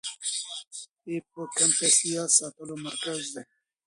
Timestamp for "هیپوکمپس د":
1.09-2.03